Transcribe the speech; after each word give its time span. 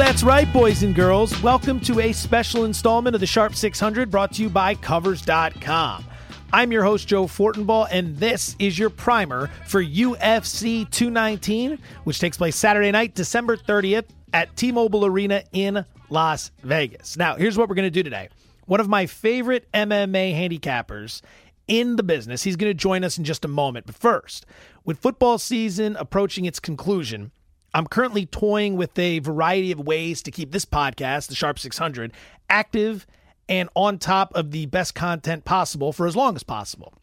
that's 0.00 0.22
right, 0.22 0.50
boys 0.50 0.82
and 0.82 0.94
girls. 0.94 1.42
Welcome 1.42 1.78
to 1.80 2.00
a 2.00 2.12
special 2.12 2.64
installment 2.64 3.14
of 3.14 3.20
the 3.20 3.26
Sharp 3.26 3.54
600 3.54 4.10
brought 4.10 4.32
to 4.32 4.42
you 4.42 4.48
by 4.48 4.74
Covers.com. 4.74 6.06
I'm 6.54 6.72
your 6.72 6.84
host, 6.84 7.06
Joe 7.06 7.26
Fortenbaugh, 7.26 7.88
and 7.90 8.16
this 8.16 8.56
is 8.58 8.78
your 8.78 8.88
primer 8.88 9.50
for 9.66 9.84
UFC 9.84 10.90
219, 10.90 11.78
which 12.04 12.18
takes 12.18 12.38
place 12.38 12.56
Saturday 12.56 12.90
night, 12.90 13.14
December 13.14 13.58
30th 13.58 14.06
at 14.32 14.56
T 14.56 14.72
Mobile 14.72 15.04
Arena 15.04 15.42
in 15.52 15.84
Las 16.08 16.50
Vegas. 16.62 17.18
Now, 17.18 17.36
here's 17.36 17.58
what 17.58 17.68
we're 17.68 17.74
going 17.74 17.84
to 17.84 17.90
do 17.90 18.02
today. 18.02 18.30
One 18.64 18.80
of 18.80 18.88
my 18.88 19.04
favorite 19.04 19.70
MMA 19.74 20.34
handicappers 20.34 21.20
in 21.68 21.96
the 21.96 22.02
business, 22.02 22.42
he's 22.42 22.56
going 22.56 22.70
to 22.70 22.74
join 22.74 23.04
us 23.04 23.18
in 23.18 23.24
just 23.24 23.44
a 23.44 23.48
moment. 23.48 23.84
But 23.84 23.96
first, 23.96 24.46
with 24.82 24.98
football 24.98 25.36
season 25.36 25.94
approaching 25.96 26.46
its 26.46 26.58
conclusion, 26.58 27.32
I'm 27.74 27.86
currently 27.86 28.26
toying 28.26 28.76
with 28.76 28.98
a 28.98 29.20
variety 29.20 29.72
of 29.72 29.80
ways 29.80 30.22
to 30.22 30.30
keep 30.30 30.52
this 30.52 30.64
podcast, 30.64 31.28
the 31.28 31.34
Sharp 31.34 31.58
600, 31.58 32.12
active 32.48 33.06
and 33.48 33.68
on 33.74 33.98
top 33.98 34.32
of 34.34 34.50
the 34.50 34.66
best 34.66 34.94
content 34.94 35.44
possible 35.44 35.92
for 35.92 36.06
as 36.06 36.16
long 36.16 36.36
as 36.36 36.42
possible. 36.42 36.94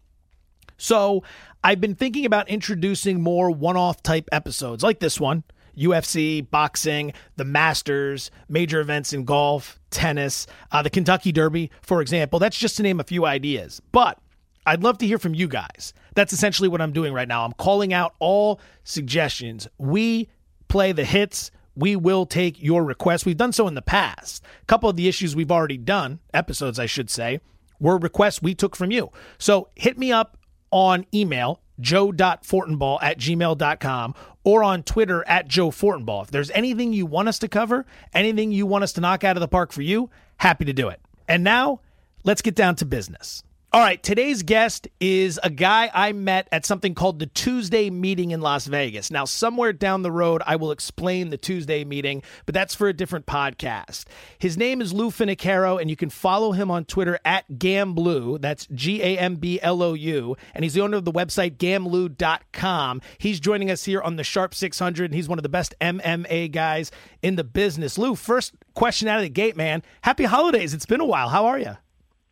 So, 0.77 1.23
I've 1.63 1.81
been 1.81 1.95
thinking 1.95 2.25
about 2.25 2.49
introducing 2.49 3.21
more 3.21 3.49
one 3.49 3.75
off 3.75 4.03
type 4.03 4.29
episodes 4.31 4.83
like 4.83 4.99
this 4.99 5.19
one 5.19 5.43
UFC, 5.77 6.47
boxing, 6.49 7.13
the 7.35 7.45
Masters, 7.45 8.31
major 8.49 8.79
events 8.79 9.13
in 9.13 9.25
golf, 9.25 9.79
tennis, 9.89 10.47
uh, 10.71 10.81
the 10.81 10.89
Kentucky 10.89 11.31
Derby, 11.31 11.71
for 11.81 12.01
example. 12.01 12.39
That's 12.39 12.57
just 12.57 12.77
to 12.77 12.83
name 12.83 12.99
a 12.99 13.03
few 13.03 13.25
ideas. 13.25 13.81
But 13.91 14.19
I'd 14.65 14.83
love 14.83 14.97
to 14.99 15.07
hear 15.07 15.19
from 15.19 15.33
you 15.33 15.47
guys. 15.47 15.93
That's 16.15 16.33
essentially 16.33 16.67
what 16.67 16.81
I'm 16.81 16.93
doing 16.93 17.13
right 17.13 17.27
now. 17.27 17.45
I'm 17.45 17.53
calling 17.53 17.93
out 17.93 18.15
all 18.19 18.59
suggestions. 18.83 19.67
We 19.77 20.29
play 20.67 20.91
the 20.91 21.05
hits. 21.05 21.51
We 21.75 21.95
will 21.95 22.25
take 22.25 22.61
your 22.61 22.83
requests. 22.83 23.25
We've 23.25 23.37
done 23.37 23.53
so 23.53 23.67
in 23.67 23.75
the 23.75 23.81
past. 23.81 24.43
A 24.61 24.65
couple 24.65 24.89
of 24.89 24.95
the 24.95 25.07
issues 25.07 25.35
we've 25.35 25.51
already 25.51 25.77
done, 25.77 26.19
episodes, 26.33 26.79
I 26.79 26.87
should 26.87 27.09
say, 27.09 27.39
were 27.79 27.97
requests 27.97 28.41
we 28.41 28.55
took 28.55 28.75
from 28.75 28.91
you. 28.91 29.11
So 29.37 29.69
hit 29.75 29.97
me 29.97 30.11
up 30.11 30.37
on 30.71 31.05
email, 31.13 31.61
joe.fortenbaugh 31.79 32.99
at 33.01 33.19
gmail.com, 33.19 34.15
or 34.43 34.63
on 34.63 34.83
Twitter 34.83 35.27
at 35.27 35.47
Joe 35.47 35.69
Fortenbaugh. 35.69 36.23
If 36.23 36.31
there's 36.31 36.51
anything 36.51 36.93
you 36.93 37.05
want 37.05 37.27
us 37.27 37.39
to 37.39 37.47
cover, 37.47 37.85
anything 38.13 38.51
you 38.51 38.65
want 38.65 38.83
us 38.83 38.93
to 38.93 39.01
knock 39.01 39.23
out 39.23 39.37
of 39.37 39.41
the 39.41 39.47
park 39.47 39.71
for 39.71 39.81
you, 39.81 40.09
happy 40.37 40.65
to 40.65 40.73
do 40.73 40.89
it. 40.89 40.99
And 41.27 41.43
now, 41.43 41.81
let's 42.23 42.41
get 42.41 42.55
down 42.55 42.75
to 42.77 42.85
business. 42.85 43.43
All 43.77 43.83
right, 43.83 44.01
today's 44.01 44.41
guest 44.41 44.87
is 44.99 45.39
a 45.43 45.51
guy 45.51 45.91
I 45.93 46.11
met 46.11 46.47
at 46.51 46.65
something 46.65 46.95
called 46.95 47.19
the 47.19 47.27
Tuesday 47.27 47.91
meeting 47.91 48.31
in 48.31 48.41
Las 48.41 48.65
Vegas. 48.65 49.11
Now, 49.11 49.25
somewhere 49.25 49.71
down 49.71 50.01
the 50.01 50.11
road, 50.11 50.41
I 50.47 50.55
will 50.55 50.71
explain 50.71 51.29
the 51.29 51.37
Tuesday 51.37 51.85
meeting, 51.85 52.23
but 52.47 52.55
that's 52.55 52.73
for 52.73 52.87
a 52.87 52.93
different 52.93 53.27
podcast. 53.27 54.05
His 54.39 54.57
name 54.57 54.81
is 54.81 54.93
Lou 54.93 55.11
Finocchiaro, 55.11 55.79
and 55.79 55.91
you 55.91 55.95
can 55.95 56.09
follow 56.09 56.53
him 56.53 56.71
on 56.71 56.85
Twitter 56.85 57.19
at 57.23 57.47
Gamblou. 57.51 58.41
That's 58.41 58.65
G 58.73 59.03
A 59.03 59.19
M 59.19 59.35
B 59.35 59.59
L 59.61 59.83
O 59.83 59.93
U. 59.93 60.35
And 60.55 60.65
he's 60.65 60.73
the 60.73 60.81
owner 60.81 60.97
of 60.97 61.05
the 61.05 61.11
website 61.11 61.57
gamblou.com. 61.57 63.01
He's 63.19 63.39
joining 63.39 63.69
us 63.69 63.83
here 63.83 64.01
on 64.01 64.15
the 64.15 64.23
Sharp 64.23 64.55
600, 64.55 65.05
and 65.05 65.13
he's 65.13 65.29
one 65.29 65.37
of 65.37 65.43
the 65.43 65.49
best 65.49 65.75
MMA 65.81 66.51
guys 66.51 66.89
in 67.21 67.35
the 67.35 67.43
business. 67.43 67.99
Lou, 67.99 68.15
first 68.15 68.55
question 68.73 69.07
out 69.07 69.17
of 69.17 69.23
the 69.23 69.29
gate, 69.29 69.55
man. 69.55 69.83
Happy 70.01 70.23
holidays. 70.23 70.73
It's 70.73 70.87
been 70.87 70.99
a 70.99 71.05
while. 71.05 71.29
How 71.29 71.45
are 71.45 71.59
you? 71.59 71.77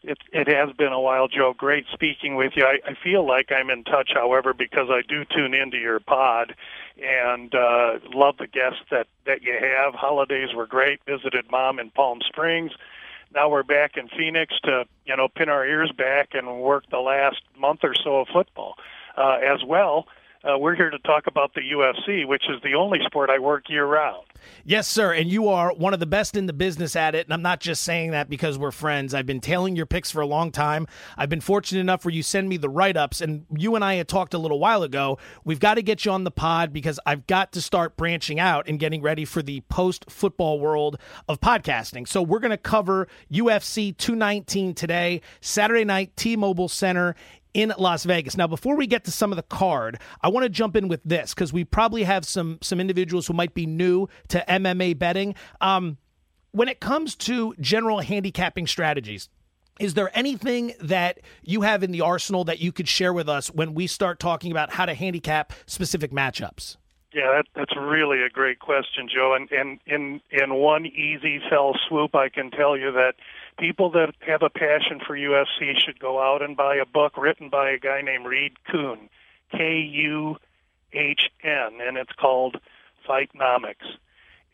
It, 0.08 0.20
it 0.31 0.48
has 0.48 0.72
been 0.75 0.94
a 0.94 1.00
while, 1.02 1.28
Joe. 1.28 1.53
Great 1.58 1.86
speaking 1.92 2.36
with 2.36 2.53
you. 2.56 2.64
I, 2.64 2.78
I 2.88 2.94
feel 3.03 3.25
like 3.28 3.52
I'm 3.52 3.72
in 3.72 3.84
touch, 3.84 4.12
however, 4.14 4.53
because 4.53 4.88
I 4.92 5.02
do 5.08 5.25
tune 5.25 5.56
into 5.56 5.78
your 5.78 6.00
pod 6.00 6.53
and 7.03 7.53
uh, 7.56 8.00
love 8.13 8.38
the 8.38 8.46
guests 8.47 8.81
that 8.91 9.07
that 9.25 9.41
you 9.41 9.53
have. 9.59 9.96
Holidays 9.96 10.50
were 10.56 10.68
great. 10.68 11.00
Visited 11.07 11.50
mom 11.50 11.79
in 11.79 11.90
Palm 11.90 12.19
Springs. 12.28 12.72
Now 13.34 13.50
we're 13.50 13.63
back 13.63 13.97
in 13.97 14.07
Phoenix 14.09 14.53
to 14.63 14.85
you 15.06 15.18
know 15.18 15.28
pin 15.28 15.50
our 15.50 15.66
ears 15.66 15.91
back 15.91 16.29
and 16.34 16.62
work 16.62 16.84
the 16.91 17.00
last 17.00 17.41
month 17.58 17.79
or 17.84 17.96
so 17.96 18.18
of 18.18 18.28
football 18.31 18.75
uh, 19.18 19.40
as 19.44 19.63
well. 19.66 20.08
Uh, 20.45 20.57
we're 20.59 20.75
here 20.75 20.91
to 20.91 21.00
talk 21.00 21.25
about 21.25 21.53
the 21.56 21.61
UFC, 21.61 22.28
which 22.28 22.44
is 22.50 22.61
the 22.61 22.75
only 22.75 23.00
sport 23.06 23.31
I 23.31 23.39
work 23.39 23.67
year 23.67 23.85
round. 23.85 24.28
Yes, 24.63 24.88
sir. 24.88 25.11
And 25.11 25.28
you 25.28 25.47
are 25.47 25.73
one 25.73 25.95
of 25.95 26.00
the 26.00 26.06
best 26.06 26.38
in 26.38 26.45
the 26.45 26.53
business 26.53 26.95
at 26.95 27.16
it. 27.16 27.25
And 27.25 27.33
I'm 27.33 27.41
not 27.41 27.59
just 27.59 27.81
saying 27.81 28.11
that 28.11 28.29
because 28.29 28.55
we're 28.55 28.69
friends. 28.69 29.16
I've 29.16 29.25
been 29.25 29.41
tailing 29.41 29.75
your 29.75 29.88
picks 29.88 30.11
for 30.11 30.22
a 30.22 30.25
long 30.28 30.51
time. 30.51 30.85
I've 31.17 31.29
been 31.29 31.41
fortunate 31.41 31.79
enough 31.79 32.05
where 32.05 32.13
you 32.13 32.22
send 32.22 32.47
me 32.47 32.57
the 32.57 32.69
write 32.69 32.95
ups. 32.95 33.22
And 33.22 33.47
you 33.57 33.73
and 33.73 33.84
I 33.84 33.95
had 33.95 34.07
talked 34.07 34.35
a 34.35 34.38
little 34.38 34.59
while 34.59 34.84
ago. 34.84 35.17
We've 35.45 35.59
got 35.59 35.75
to 35.75 35.81
get 35.81 36.05
you 36.05 36.11
on 36.11 36.25
the 36.25 36.31
pod 36.31 36.72
because 36.72 37.00
I've 37.07 37.25
got 37.25 37.51
to 37.53 37.61
start 37.61 37.97
branching 37.97 38.39
out 38.39 38.67
and 38.67 38.79
getting 38.79 39.01
ready 39.01 39.25
for 39.25 39.41
the 39.41 39.61
post 39.61 40.05
football 40.11 40.59
world 40.59 41.00
of 41.28 41.41
podcasting. 41.41 42.07
So 42.07 42.22
we're 42.22 42.39
going 42.39 42.51
to 42.51 42.57
cover 42.57 43.07
UFC 43.31 43.97
219 43.97 44.75
today, 44.75 45.22
Saturday 45.41 45.85
night, 45.85 46.16
T 46.16 46.35
Mobile 46.35 46.69
Center 46.69 47.16
in 47.55 47.73
Las 47.79 48.03
Vegas. 48.03 48.35
Now, 48.35 48.47
before 48.47 48.75
we 48.75 48.85
get 48.85 49.05
to 49.05 49.11
some 49.11 49.31
of 49.31 49.38
the 49.38 49.43
card, 49.43 49.97
I 50.21 50.27
want 50.27 50.43
to 50.43 50.49
jump 50.49 50.75
in 50.75 50.89
with 50.89 51.01
this 51.05 51.33
because 51.33 51.53
we 51.53 51.63
probably 51.63 52.03
have 52.03 52.25
some 52.25 52.59
some 52.61 52.79
individuals 52.79 53.25
who 53.25 53.33
might 53.33 53.55
be 53.55 53.66
new 53.66 54.07
to 54.27 54.43
MMA 54.47 54.99
betting. 54.99 55.35
Um, 55.61 55.97
when 56.51 56.67
it 56.67 56.79
comes 56.79 57.16
to 57.16 57.55
general 57.59 58.01
handicapping 58.01 58.67
strategies, 58.67 59.29
is 59.79 59.93
there 59.93 60.11
anything 60.13 60.73
that 60.81 61.19
you 61.43 61.61
have 61.61 61.81
in 61.81 61.91
the 61.91 62.01
arsenal 62.01 62.43
that 62.43 62.59
you 62.59 62.73
could 62.73 62.89
share 62.89 63.13
with 63.13 63.29
us 63.29 63.47
when 63.47 63.73
we 63.73 63.87
start 63.87 64.19
talking 64.19 64.51
about 64.51 64.72
how 64.73 64.85
to 64.85 64.93
handicap 64.93 65.53
specific 65.66 66.11
matchups? 66.11 66.75
Yeah, 67.13 67.31
that, 67.31 67.45
that's 67.55 67.75
really 67.77 68.22
a 68.22 68.29
great 68.29 68.59
question, 68.59 69.07
Joe. 69.07 69.33
And, 69.33 69.49
and 69.49 69.79
in 69.85 70.19
in 70.29 70.55
one 70.55 70.85
easy 70.85 71.39
fell 71.49 71.73
swoop, 71.87 72.16
I 72.16 72.27
can 72.27 72.51
tell 72.51 72.75
you 72.75 72.91
that 72.91 73.13
people 73.57 73.91
that 73.91 74.13
have 74.19 74.41
a 74.41 74.49
passion 74.49 74.99
for 75.05 75.16
UFC 75.16 75.77
should 75.77 75.99
go 75.99 76.21
out 76.21 76.41
and 76.41 76.57
buy 76.57 76.75
a 76.75 76.85
book 76.85 77.17
written 77.17 77.49
by 77.49 77.71
a 77.71 77.79
guy 77.79 78.01
named 78.01 78.25
Reed 78.25 78.53
Kuhn, 78.69 79.09
K 79.51 79.79
U 79.79 80.38
H 80.93 81.29
N, 81.43 81.79
and 81.81 81.97
it's 81.97 82.13
called 82.13 82.57
Fightnomics. 83.07 83.85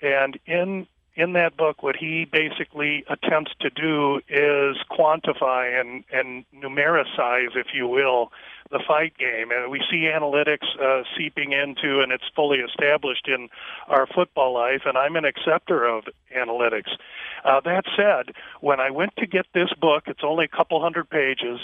And 0.01 0.39
in 0.45 0.87
in 1.15 1.33
that 1.33 1.57
book, 1.57 1.83
what 1.83 1.95
he 1.97 2.25
basically 2.25 3.03
attempts 3.09 3.51
to 3.59 3.69
do 3.69 4.21
is 4.29 4.77
quantify 4.89 5.79
and, 5.79 6.05
and 6.11 6.45
numericize, 6.55 7.55
if 7.55 7.67
you 7.73 7.85
will, 7.85 8.31
the 8.71 8.79
fight 8.87 9.17
game. 9.17 9.51
And 9.51 9.69
we 9.69 9.81
see 9.91 10.09
analytics 10.09 10.79
uh, 10.81 11.03
seeping 11.17 11.51
into, 11.51 11.99
and 11.99 12.13
it's 12.13 12.23
fully 12.33 12.59
established 12.59 13.27
in 13.27 13.49
our 13.87 14.07
football 14.07 14.53
life, 14.53 14.83
and 14.85 14.97
I'm 14.97 15.17
an 15.17 15.25
acceptor 15.25 15.83
of 15.85 16.05
analytics. 16.35 16.89
Uh, 17.43 17.59
that 17.61 17.85
said, 17.95 18.35
when 18.59 18.79
I 18.79 18.91
went 18.91 19.15
to 19.17 19.25
get 19.25 19.45
this 19.53 19.69
book, 19.79 20.03
it's 20.07 20.23
only 20.23 20.45
a 20.45 20.55
couple 20.55 20.81
hundred 20.81 21.09
pages. 21.09 21.59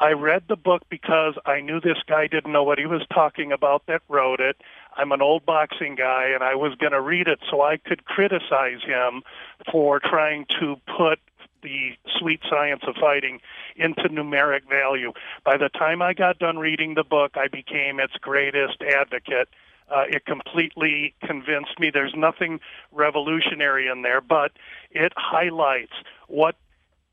I 0.00 0.12
read 0.12 0.44
the 0.48 0.56
book 0.56 0.82
because 0.88 1.34
I 1.44 1.60
knew 1.60 1.80
this 1.80 1.98
guy 2.06 2.28
didn't 2.28 2.52
know 2.52 2.62
what 2.62 2.78
he 2.78 2.86
was 2.86 3.02
talking 3.12 3.50
about 3.52 3.86
that 3.86 4.02
wrote 4.08 4.40
it. 4.40 4.56
I'm 4.96 5.12
an 5.12 5.22
old 5.22 5.44
boxing 5.44 5.96
guy, 5.96 6.28
and 6.32 6.42
I 6.42 6.54
was 6.54 6.74
going 6.76 6.92
to 6.92 7.00
read 7.00 7.26
it 7.28 7.40
so 7.50 7.62
I 7.62 7.76
could 7.76 8.04
criticize 8.04 8.82
him 8.84 9.22
for 9.70 10.00
trying 10.00 10.46
to 10.60 10.76
put 10.96 11.18
the 11.62 11.90
sweet 12.18 12.40
science 12.48 12.82
of 12.86 12.94
fighting 12.94 13.40
into 13.76 14.08
numeric 14.08 14.68
value. 14.68 15.12
By 15.44 15.56
the 15.56 15.68
time 15.68 16.00
I 16.02 16.14
got 16.14 16.38
done 16.38 16.58
reading 16.58 16.94
the 16.94 17.04
book, 17.04 17.32
I 17.36 17.48
became 17.48 17.98
its 17.98 18.14
greatest 18.20 18.80
advocate. 18.82 19.48
Uh, 19.90 20.04
it 20.08 20.24
completely 20.26 21.14
convinced 21.24 21.78
me. 21.78 21.90
There's 21.90 22.14
nothing 22.16 22.60
revolutionary 22.92 23.88
in 23.88 24.02
there, 24.02 24.20
but 24.20 24.52
it 24.90 25.12
highlights 25.16 25.92
what 26.28 26.56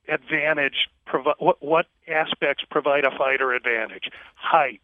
advantage 0.07 0.89
provi- 1.05 1.35
what, 1.39 1.61
what 1.63 1.85
aspects 2.07 2.63
provide 2.69 3.05
a 3.05 3.17
fighter 3.17 3.53
advantage. 3.53 4.09
Height 4.35 4.81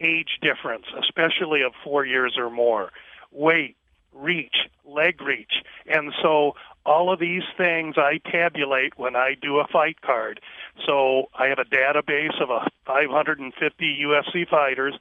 age 0.00 0.38
difference 0.40 0.86
especially 0.98 1.62
of 1.62 1.72
four 1.84 2.04
years 2.04 2.36
or 2.38 2.50
more. 2.50 2.92
Weight 3.30 3.76
reach 4.14 4.56
leg 4.84 5.20
reach. 5.20 5.62
And 5.86 6.12
so 6.22 6.54
all 6.86 7.12
of 7.12 7.20
these 7.20 7.42
things 7.56 7.96
I 7.98 8.20
tabulate 8.30 8.98
when 8.98 9.16
I 9.16 9.34
do 9.40 9.58
a 9.58 9.66
fight 9.66 10.00
card. 10.00 10.40
So 10.86 11.28
I 11.38 11.46
have 11.46 11.58
a 11.58 11.64
database 11.64 12.40
of 12.40 12.50
a 12.50 12.66
550 12.86 13.98
UFC 14.02 14.48
fighters, 14.48 14.94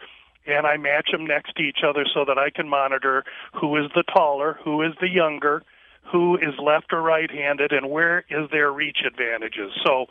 and 0.47 0.65
I 0.65 0.77
match 0.77 1.09
them 1.11 1.25
next 1.25 1.55
to 1.57 1.63
each 1.63 1.79
other 1.88 2.05
so 2.13 2.25
that 2.25 2.38
I 2.38 2.49
can 2.49 2.69
monitor 2.69 3.23
who 3.53 3.75
is 3.77 3.91
the 3.95 4.03
taller, 4.03 4.57
who 4.63 4.81
is 4.81 4.94
the 5.01 5.09
younger, 5.09 5.63
who 6.11 6.38
is 6.38 6.53
left 6.63 6.94
or 6.94 7.01
right-handed, 7.01 7.71
and 7.71 7.89
where 7.89 8.23
is 8.29 8.49
their 8.51 8.71
reach 8.71 8.99
advantages. 9.05 9.71
So 9.85 10.05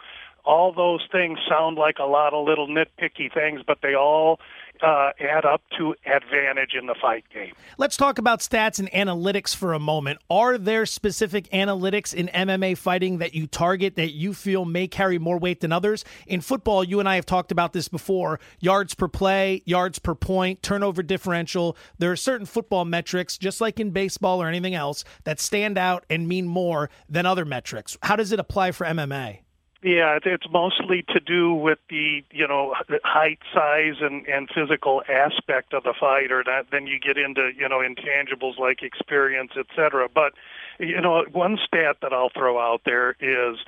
all 0.44 0.72
those 0.72 1.06
things 1.10 1.38
sound 1.48 1.76
like 1.76 1.96
a 1.98 2.04
lot 2.04 2.34
of 2.34 2.46
little 2.46 2.68
nitpicky 2.68 3.32
things, 3.32 3.62
but 3.66 3.78
they 3.82 3.94
all 3.94 4.38
uh, 4.82 5.10
add 5.20 5.44
up 5.44 5.62
to 5.78 5.94
advantage 6.04 6.74
in 6.74 6.86
the 6.86 6.94
fight 7.00 7.24
game. 7.32 7.52
Let's 7.78 7.96
talk 7.96 8.18
about 8.18 8.40
stats 8.40 8.78
and 8.78 8.90
analytics 8.90 9.54
for 9.54 9.72
a 9.72 9.78
moment. 9.78 10.18
Are 10.30 10.58
there 10.58 10.86
specific 10.86 11.48
analytics 11.50 12.14
in 12.14 12.28
MMA 12.28 12.76
fighting 12.76 13.18
that 13.18 13.34
you 13.34 13.46
target 13.46 13.96
that 13.96 14.12
you 14.12 14.34
feel 14.34 14.64
may 14.64 14.88
carry 14.88 15.18
more 15.18 15.38
weight 15.38 15.60
than 15.60 15.72
others? 15.72 16.04
In 16.26 16.40
football, 16.40 16.84
you 16.84 17.00
and 17.00 17.08
I 17.08 17.16
have 17.16 17.26
talked 17.26 17.52
about 17.52 17.72
this 17.72 17.88
before 17.88 18.40
yards 18.60 18.94
per 18.94 19.08
play, 19.08 19.62
yards 19.64 19.98
per 19.98 20.14
point, 20.14 20.62
turnover 20.62 21.02
differential. 21.02 21.76
There 21.98 22.12
are 22.12 22.16
certain 22.16 22.46
football 22.46 22.84
metrics, 22.84 23.38
just 23.38 23.60
like 23.60 23.80
in 23.80 23.90
baseball 23.90 24.42
or 24.42 24.48
anything 24.48 24.74
else, 24.74 25.04
that 25.24 25.40
stand 25.40 25.78
out 25.78 26.04
and 26.10 26.28
mean 26.28 26.46
more 26.46 26.90
than 27.08 27.26
other 27.26 27.44
metrics. 27.44 27.96
How 28.02 28.16
does 28.16 28.32
it 28.32 28.40
apply 28.40 28.72
for 28.72 28.86
MMA? 28.86 29.40
Yeah, 29.86 30.18
it's 30.24 30.50
mostly 30.50 31.04
to 31.14 31.20
do 31.20 31.54
with 31.54 31.78
the 31.88 32.24
you 32.32 32.48
know 32.48 32.74
height, 33.04 33.38
size, 33.54 33.94
and 34.00 34.26
and 34.26 34.48
physical 34.52 35.00
aspect 35.08 35.72
of 35.74 35.84
the 35.84 35.94
fighter. 35.94 36.42
That 36.44 36.72
then 36.72 36.88
you 36.88 36.98
get 36.98 37.16
into 37.16 37.50
you 37.56 37.68
know 37.68 37.78
intangibles 37.78 38.58
like 38.58 38.82
experience, 38.82 39.52
etc. 39.56 40.08
But 40.12 40.32
you 40.80 41.00
know 41.00 41.24
one 41.30 41.56
stat 41.64 41.98
that 42.02 42.12
I'll 42.12 42.30
throw 42.30 42.58
out 42.58 42.80
there 42.84 43.10
is 43.20 43.58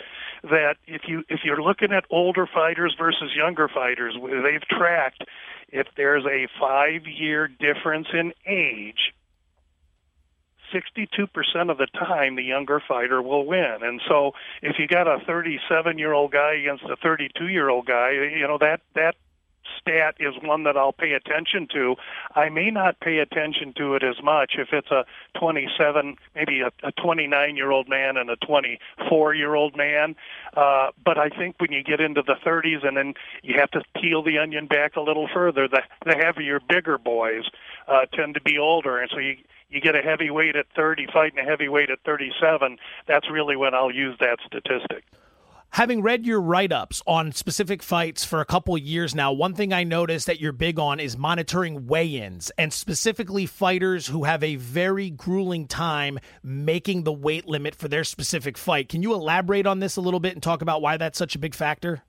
that 0.43 0.75
if 0.89 1.03
you 1.07 1.23
if 1.29 1.43
you're 1.45 1.63
looking 1.63 1.93
at 1.93 2.05
older 2.11 2.49
fighters 2.53 2.97
versus 2.99 3.31
younger 3.37 3.69
fighters, 3.69 4.17
they've 4.21 4.69
tracked 4.77 5.23
if 5.69 5.87
there's 5.97 6.25
a 6.25 6.49
five 6.59 7.07
year 7.07 7.47
difference 7.47 8.09
in 8.13 8.33
age 8.45 9.15
62% 10.73 11.71
of 11.71 11.79
the 11.79 11.87
time 11.87 12.37
the 12.37 12.43
younger 12.43 12.81
fighter 12.87 13.23
will 13.23 13.47
win. 13.47 13.79
And 13.83 14.01
so 14.09 14.33
if 14.63 14.79
you 14.79 14.87
got 14.87 15.07
a 15.07 15.19
37-year-old 15.19 16.33
guy 16.33 16.55
against 16.55 16.85
a 16.85 16.97
32-year-old 16.97 17.87
guy, 17.87 18.11
you 18.11 18.47
know 18.47 18.59
that 18.59 18.81
that 18.95 19.17
stat 19.81 20.17
is 20.19 20.35
one 20.43 20.65
that 20.65 20.77
I'll 20.77 20.93
pay 20.93 21.13
attention 21.13 21.69
to. 21.73 21.97
I 22.35 22.49
may 22.49 22.71
not 22.71 23.01
pay 23.01 23.19
attention 23.19 23.73
to 23.75 23.95
it 23.95 24.03
as 24.03 24.23
much 24.23 24.55
if 24.59 24.69
it's 24.73 24.91
a 24.91 25.05
27, 25.39 26.17
maybe 26.35 26.61
a, 26.61 26.71
a 26.87 26.93
29 26.93 27.57
year 27.57 27.71
old 27.71 27.89
man 27.89 28.17
and 28.17 28.31
a 28.31 28.37
24 28.37 29.35
year 29.35 29.55
old 29.55 29.77
man. 29.77 30.17
Uh, 30.57 30.89
but 31.05 31.19
I 31.19 31.29
think 31.29 31.57
when 31.59 31.73
you 31.73 31.83
get 31.83 32.01
into 32.01 32.23
the 32.23 32.37
30s 32.45 32.87
and 32.87 32.97
then 32.97 33.15
you 33.43 33.59
have 33.59 33.71
to 33.73 33.83
peel 34.01 34.23
the 34.23 34.39
onion 34.39 34.67
back 34.67 34.97
a 34.97 35.01
little 35.01 35.29
further, 35.33 35.69
the, 35.69 35.83
the 36.05 36.15
heavier, 36.15 36.61
bigger 36.61 36.99
boys 36.99 37.45
uh, 37.87 38.07
tend 38.13 38.35
to 38.35 38.41
be 38.41 38.59
older. 38.59 38.99
And 38.99 39.11
so 39.11 39.19
you, 39.19 39.37
you 39.69 39.81
get 39.81 39.95
a 39.95 40.03
heavyweight 40.03 40.57
at 40.57 40.67
30 40.75 41.07
fighting 41.13 41.39
a 41.39 41.45
heavyweight 41.45 41.91
at 41.91 41.99
37, 42.05 42.79
that's 43.07 43.31
really 43.31 43.57
when 43.57 43.75
I'll 43.75 43.93
use 43.93 44.17
that 44.21 44.39
statistic. 44.47 45.05
Having 45.73 46.03
read 46.03 46.25
your 46.25 46.41
write 46.41 46.73
ups 46.73 47.03
on 47.07 47.31
specific 47.31 47.83
fights 47.83 48.25
for 48.25 48.41
a 48.41 48.47
couple 48.47 48.77
years 48.79 49.15
now, 49.15 49.33
one 49.33 49.53
thing 49.53 49.73
I 49.73 49.85
noticed 49.85 50.27
that 50.27 50.41
you're 50.41 50.53
big 50.53 50.79
on 50.79 50.99
is 50.99 51.17
monitoring 51.17 51.87
weigh 51.87 52.07
ins 52.07 52.51
and 52.57 52.73
specifically 52.73 53.45
fighters 53.45 54.07
who 54.07 54.25
have 54.25 54.43
a 54.43 54.57
very 54.57 55.11
grueling 55.11 55.69
time 55.69 56.19
making 56.43 57.05
the 57.05 57.13
weight 57.13 57.47
limit 57.47 57.75
for 57.75 57.87
their 57.87 58.03
specific 58.03 58.57
fight. 58.57 58.89
Can 58.89 59.03
you 59.03 59.13
elaborate 59.13 59.67
on 59.67 59.79
this 59.79 59.97
a 59.97 60.01
little 60.01 60.21
bit 60.21 60.33
and 60.33 60.43
talk 60.43 60.63
about 60.63 60.81
why 60.81 60.97
that's 60.97 61.19
such 61.19 61.35
a 61.35 61.39
big 61.39 61.55
factor? 61.55 62.03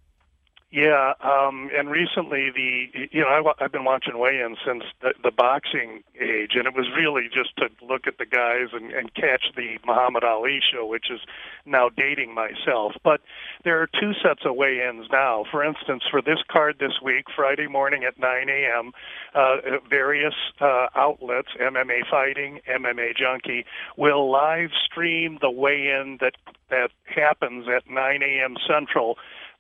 Yeah, 0.71 1.13
um, 1.23 1.71
and 1.75 1.89
recently 1.89 2.51
the 2.51 3.07
you 3.11 3.21
know 3.21 3.27
I, 3.27 3.63
I've 3.63 3.71
been 3.71 3.85
watching 3.85 4.19
weigh-ins 4.19 4.59
since 4.63 4.83
the, 5.01 5.15
the 5.23 5.31
boxing 5.31 6.03
age, 6.21 6.51
and 6.53 6.67
it 6.67 6.75
was 6.75 6.85
really 6.95 7.23
just 7.23 7.57
to 7.57 7.69
look 7.83 8.05
at 8.05 8.19
the 8.19 8.25
guys 8.27 8.67
and, 8.73 8.91
and 8.91 9.11
catch 9.15 9.45
the 9.55 9.79
Muhammad 9.83 10.23
Ali 10.23 10.59
show, 10.71 10.85
which 10.85 11.09
is 11.09 11.21
now 11.65 11.89
dating 11.89 12.35
myself. 12.35 12.93
But 13.03 13.21
there 13.63 13.81
are 13.81 13.87
two 13.87 14.13
sets 14.21 14.41
of 14.45 14.55
weigh-ins 14.57 15.07
now. 15.11 15.43
For 15.49 15.63
instance, 15.63 16.03
for 16.09 16.21
this 16.21 16.37
card 16.51 16.75
this 16.79 17.01
week, 17.03 17.25
Friday 17.35 17.67
morning 17.67 18.03
at 18.03 18.19
9 18.19 18.49
a.m., 18.49 18.91
uh, 19.33 19.79
various 19.89 20.35
uh, 20.61 20.85
outlets, 20.95 21.49
MMA 21.59 22.07
Fighting, 22.11 22.59
MMA 22.69 23.17
Junkie, 23.17 23.65
will 23.97 24.29
live 24.29 24.69
stream 24.85 25.39
the 25.41 25.49
weigh-in 25.49 26.19
that 26.21 26.33
that 26.69 26.91
happens 27.05 27.65
at 27.67 27.89
9 27.89 28.21
a.m. 28.21 28.55
Central 28.67 29.17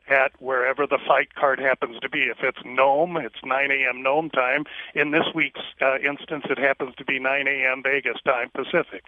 at 0.09 0.31
wherever 0.39 0.87
the 0.87 0.99
fight 1.07 1.35
card 1.35 1.59
happens 1.59 1.99
to 1.99 2.09
be. 2.09 2.23
If 2.23 2.37
it's 2.41 2.59
Nome, 2.65 3.17
it's 3.17 3.39
9 3.43 3.71
a.m. 3.71 4.01
Nome 4.01 4.29
time. 4.29 4.65
In 4.95 5.11
this 5.11 5.25
week's 5.33 5.61
uh, 5.81 5.97
instance, 5.99 6.45
it 6.49 6.57
happens 6.57 6.95
to 6.97 7.05
be 7.05 7.19
9 7.19 7.47
a.m. 7.47 7.83
Vegas 7.83 8.17
time 8.25 8.49
Pacific. 8.53 9.03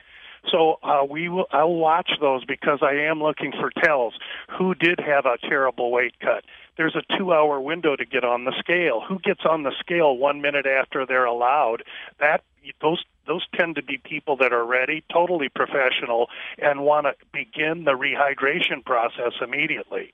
So 0.50 0.80
uh, 0.84 1.06
we 1.08 1.30
will. 1.30 1.46
I'll 1.52 1.74
watch 1.74 2.12
those 2.20 2.44
because 2.46 2.80
I 2.82 2.94
am 2.94 3.22
looking 3.22 3.52
for 3.52 3.70
tells. 3.84 4.14
Who 4.58 4.74
did 4.74 5.00
have 5.00 5.26
a 5.26 5.38
terrible 5.38 5.92
weight 5.92 6.20
cut? 6.20 6.44
There's 6.78 6.96
a 6.96 7.18
two-hour 7.18 7.62
window 7.62 7.96
to 7.96 8.06
get 8.06 8.24
on 8.24 8.46
the 8.46 8.54
scale. 8.58 9.02
Who 9.08 9.20
gets 9.20 9.42
on 9.48 9.64
the 9.64 9.74
scale 9.80 10.18
one 10.18 10.42
minute 10.42 10.66
after 10.66 11.06
they're 11.06 11.26
allowed? 11.26 11.84
That 12.20 12.44
those 12.82 13.04
those 13.28 13.46
tend 13.56 13.76
to 13.76 13.84
be 13.84 13.98
people 13.98 14.36
that 14.38 14.52
are 14.52 14.66
ready, 14.66 15.04
totally 15.12 15.48
professional, 15.48 16.28
and 16.58 16.84
want 16.84 17.06
to 17.06 17.14
begin 17.32 17.84
the 17.84 17.92
rehydration 17.92 18.84
process 18.84 19.34
immediately. 19.42 20.14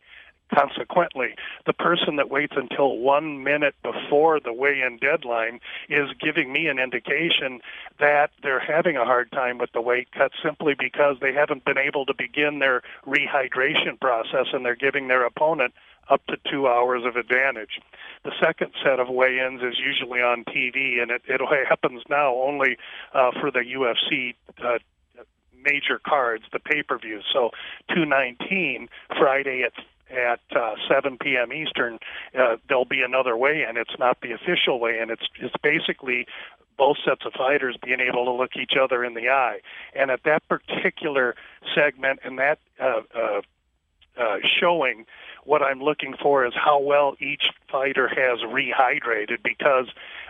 Consequently, 0.53 1.35
the 1.65 1.73
person 1.73 2.15
that 2.15 2.29
waits 2.29 2.53
until 2.55 2.97
one 2.97 3.43
minute 3.43 3.75
before 3.83 4.39
the 4.39 4.53
weigh 4.53 4.81
in 4.81 4.97
deadline 4.97 5.59
is 5.89 6.09
giving 6.21 6.53
me 6.53 6.67
an 6.67 6.79
indication 6.79 7.59
that 7.99 8.31
they're 8.41 8.59
having 8.59 8.95
a 8.95 9.03
hard 9.03 9.29
time 9.31 9.57
with 9.57 9.71
the 9.73 9.81
weight 9.81 10.09
cut 10.11 10.31
simply 10.41 10.73
because 10.77 11.17
they 11.19 11.33
haven't 11.33 11.65
been 11.65 11.77
able 11.77 12.05
to 12.05 12.13
begin 12.13 12.59
their 12.59 12.81
rehydration 13.05 13.99
process 13.99 14.47
and 14.53 14.65
they're 14.65 14.75
giving 14.75 15.09
their 15.09 15.25
opponent 15.25 15.73
up 16.09 16.25
to 16.27 16.37
two 16.49 16.67
hours 16.67 17.03
of 17.05 17.17
advantage. 17.17 17.81
The 18.23 18.31
second 18.41 18.71
set 18.81 18.99
of 18.99 19.09
weigh 19.09 19.39
ins 19.39 19.61
is 19.61 19.77
usually 19.77 20.21
on 20.21 20.45
TV, 20.45 21.01
and 21.01 21.11
it, 21.11 21.23
it 21.27 21.41
happens 21.69 22.03
now 22.09 22.33
only 22.35 22.77
uh, 23.13 23.31
for 23.39 23.51
the 23.51 23.59
UFC. 23.59 24.35
Uh, 24.63 24.79
major 25.63 25.99
cards, 25.99 26.43
the 26.53 26.59
pay-per-view. 26.59 27.19
So 27.33 27.49
219 27.89 28.87
Friday 29.17 29.63
at 29.63 29.73
at 30.09 30.39
uh, 30.55 30.75
7 30.87 31.17
p.m. 31.17 31.51
Eastern, 31.51 31.99
uh, 32.37 32.57
there'll 32.67 32.85
be 32.85 33.01
another 33.01 33.35
weigh-in. 33.35 33.77
It's 33.77 33.97
not 33.99 34.21
the 34.21 34.31
official 34.31 34.79
weigh-in. 34.79 35.09
It's 35.09 35.27
it's 35.39 35.55
basically 35.61 36.27
both 36.77 36.97
sets 37.03 37.25
of 37.25 37.33
fighters 37.33 37.75
being 37.83 37.99
able 37.99 38.25
to 38.25 38.31
look 38.31 38.55
each 38.55 38.73
other 38.79 39.03
in 39.03 39.15
the 39.15 39.29
eye. 39.29 39.59
And 39.95 40.11
at 40.11 40.23
that 40.23 40.47
particular 40.47 41.35
segment 41.73 42.19
and 42.23 42.37
that 42.39 42.59
uh, 42.79 43.01
uh, 43.15 43.41
uh, 44.17 44.37
showing, 44.59 45.05
what 45.43 45.61
I'm 45.61 45.81
looking 45.81 46.15
for 46.21 46.45
is 46.45 46.53
how 46.55 46.79
well 46.79 47.15
each 47.19 47.49
fighter 47.71 48.07
has 48.07 48.39
rehydrated 48.39 49.41
because 49.43 49.87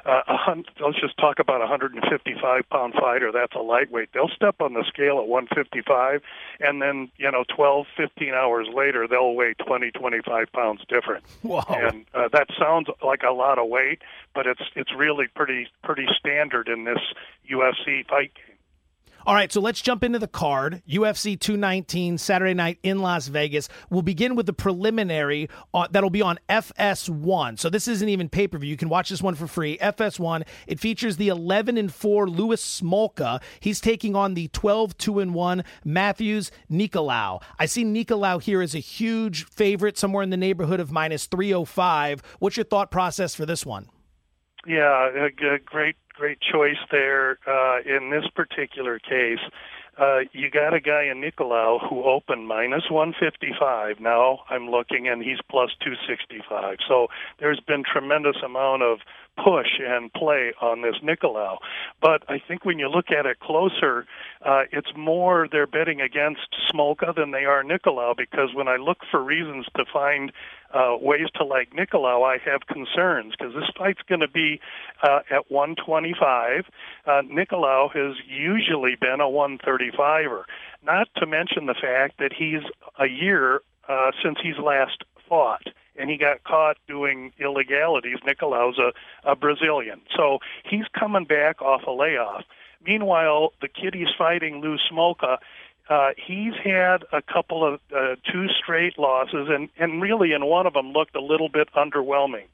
uh, 0.08 0.22
a 0.28 0.38
hun- 0.38 0.66
let's 0.80 1.00
just 1.00 1.18
talk 1.18 1.40
about 1.40 1.58
a 1.58 1.68
155 1.68 2.70
pound 2.70 2.94
fighter. 2.94 3.32
That's 3.32 3.54
a 3.56 3.60
lightweight. 3.60 4.10
They'll 4.14 4.30
step 4.30 4.56
on 4.62 4.74
the 4.74 4.84
scale 4.88 5.20
at 5.20 5.28
155 5.28 6.22
and 6.60 6.82
then 6.82 7.12
you 7.18 7.32
know 7.32 7.44
12 7.56 7.86
15 7.96 8.34
hours 8.34 8.68
later 8.74 9.08
they'll 9.08 9.34
weigh 9.36 9.54
20 9.66 9.92
25 9.92 10.52
pounds 10.52 10.82
different. 10.88 11.24
Wow. 11.44 11.64
and 11.70 12.06
uh, 12.14 12.28
that 12.34 12.48
sounds 12.58 12.88
like 13.04 13.24
a 13.24 13.32
lot 13.32 13.60
of 13.60 13.68
weight 13.70 14.02
but 14.34 14.48
it's 14.48 14.62
it's 14.76 14.94
really 14.96 15.28
pretty 15.36 15.68
pretty 15.84 16.08
standard 16.20 16.68
in 16.68 16.84
this 16.84 17.00
UFC 17.50 18.08
fight 18.08 18.32
game 18.36 18.57
all 19.28 19.34
right, 19.34 19.52
so 19.52 19.60
let's 19.60 19.82
jump 19.82 20.06
into 20.06 20.20
the 20.20 20.28
card. 20.30 20.82
UFC 20.90 21.38
219, 21.38 22.18
Saturday 22.18 22.54
night 22.54 22.80
in 22.82 23.00
Las 23.00 23.28
Vegas. 23.28 23.68
We'll 23.90 24.02
begin 24.02 24.38
with 24.38 24.46
the 24.46 24.54
preliminary 24.54 25.50
uh, 25.74 25.86
that'll 25.92 26.10
be 26.10 26.22
on 26.22 26.40
FS1. 26.48 27.60
So 27.60 27.70
this 27.70 27.90
isn't 27.90 28.08
even 28.08 28.30
pay 28.30 28.48
per 28.48 28.58
view. 28.58 28.70
You 28.70 28.78
can 28.78 28.88
watch 28.88 29.10
this 29.10 29.22
one 29.22 29.36
for 29.36 29.46
free. 29.46 29.78
FS1. 29.80 30.48
It 30.66 30.80
features 30.80 31.18
the 31.18 31.28
11 31.28 31.78
and 31.78 31.94
4 31.94 32.30
Louis 32.30 32.64
Smolka. 32.64 33.42
He's 33.60 33.82
taking 33.82 34.16
on 34.16 34.34
the 34.34 34.48
12 34.48 34.98
2 34.98 35.20
and 35.20 35.34
1 35.34 35.64
Matheus 35.86 36.50
Nicolau. 36.72 37.42
I 37.60 37.66
see 37.66 37.84
Nicolau 37.84 38.42
here 38.42 38.62
as 38.62 38.76
a 38.76 38.80
huge 38.80 39.44
favorite, 39.44 39.98
somewhere 39.98 40.24
in 40.24 40.30
the 40.30 40.38
neighborhood 40.38 40.80
of 40.80 40.94
minus 40.94 41.26
305. 41.26 42.24
What's 42.40 42.56
your 42.56 42.64
thought 42.64 42.92
process 42.92 43.36
for 43.36 43.46
this 43.46 43.66
one? 43.66 43.90
Yeah, 44.66 45.10
a, 45.10 45.26
a 45.26 45.60
great 45.60 45.98
great 46.18 46.40
choice 46.42 46.78
there 46.92 47.38
uh, 47.48 47.80
in 47.86 48.10
this 48.10 48.28
particular 48.36 49.00
case. 49.00 49.40
Uh, 49.98 50.20
you 50.32 50.50
got 50.52 50.74
a 50.76 50.80
guy 50.80 51.06
in 51.06 51.22
Nicolau 51.22 51.80
who 51.90 52.04
opened 52.04 52.48
minus 52.48 52.84
155. 52.90 54.00
Now 54.00 54.40
I'm 54.50 54.70
looking 54.70 55.08
and 55.08 55.24
he's 55.24 55.40
plus 55.50 55.72
265. 55.84 56.78
So 56.88 57.08
there's 57.40 57.60
been 57.60 57.84
tremendous 57.84 58.36
amount 58.46 58.84
of 58.84 59.00
push 59.44 59.80
and 59.80 60.12
play 60.14 60.54
on 60.62 60.82
this 60.82 60.96
Nicolau. 61.04 61.58
But 62.02 62.24
I 62.30 62.40
think 62.48 62.64
when 62.64 62.78
you 62.78 62.90
look 62.90 63.12
at 63.12 63.26
it 63.26 63.40
closer, 63.40 64.06
uh, 64.46 64.64
it's 64.72 64.92
more 64.96 65.48
they're 65.52 65.68
betting 65.68 66.02
against 66.02 66.56
Smolka 66.72 67.16
than 67.16 67.32
they 67.32 67.46
are 67.46 67.64
Nicolau 67.64 68.16
because 68.16 68.50
when 68.54 68.68
I 68.68 68.76
look 68.78 69.00
for 69.10 69.24
reasons 69.24 69.66
to 69.78 69.86
find 69.92 70.32
uh, 70.74 70.98
ways 71.00 71.28
to 71.36 71.44
like 71.44 71.72
Nicolau, 71.72 72.24
I 72.24 72.38
have 72.50 72.68
concerns 72.68 73.34
because 73.38 73.54
this 73.54 73.70
fight's 73.78 74.02
going 74.08 74.22
to 74.22 74.28
be 74.28 74.60
uh, 75.04 75.20
at 75.30 75.52
125. 75.52 76.66
Uh, 77.06 77.22
Nicolau 77.24 77.92
has 77.94 78.16
usually 78.28 78.96
been 78.96 79.22
a 79.22 79.26
135er. 79.26 80.44
Not 80.84 81.08
to 81.18 81.26
mention 81.26 81.66
the 81.66 81.76
fact 81.76 82.18
that 82.20 82.34
he's 82.34 82.62
a 83.00 83.08
year 83.08 83.62
uh, 83.88 84.12
since 84.24 84.38
he's 84.42 84.58
last 84.58 85.04
fought 85.28 85.68
and 85.98 86.10
he 86.10 86.18
got 86.18 86.44
caught 86.44 86.78
doing 86.88 87.32
illegalities. 87.40 88.18
Nicolau's 88.26 88.78
a, 88.78 88.94
a 89.30 89.36
Brazilian, 89.36 90.02
so 90.16 90.40
he's 90.64 90.86
coming 90.98 91.26
back 91.26 91.62
off 91.62 91.82
a 91.88 91.92
layoff. 91.92 92.44
Meanwhile, 92.86 93.54
the 93.62 93.68
kid 93.68 93.96
he's 93.96 94.14
fighting, 94.18 94.62
Lou 94.62 94.78
Smolka, 94.78 95.38
uh, 95.90 96.10
he's 96.18 96.54
had 96.64 97.04
a 97.12 97.22
couple 97.22 97.66
of 97.66 97.80
uh, 97.96 98.16
two 98.32 98.48
straight 98.50 98.98
losses, 98.98 99.48
and 99.50 99.70
and 99.78 100.02
really 100.02 100.34
in 100.34 100.46
one 100.46 100.68
of 100.68 100.74
them 100.74 100.92
looked 100.92 101.16
a 101.16 101.22
little 101.22 101.50
bit 101.50 101.70
underwhelming. 101.74 102.46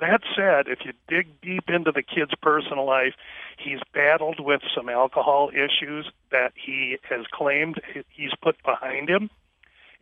That 0.00 0.22
said, 0.34 0.66
if 0.66 0.78
you 0.84 0.92
dig 1.08 1.28
deep 1.42 1.68
into 1.68 1.92
the 1.92 2.02
kid's 2.02 2.34
personal 2.40 2.86
life, 2.86 3.14
he's 3.58 3.80
battled 3.92 4.40
with 4.40 4.62
some 4.74 4.88
alcohol 4.88 5.50
issues 5.50 6.10
that 6.30 6.52
he 6.54 6.96
has 7.08 7.26
claimed 7.30 7.80
he's 8.10 8.32
put 8.42 8.56
behind 8.64 9.10
him. 9.10 9.28